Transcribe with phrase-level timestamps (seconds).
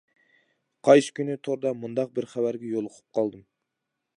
[0.87, 3.45] قايسى كۈنى توردا مۇنداق بىر خەۋەرگە يولۇقۇپ قالدىم.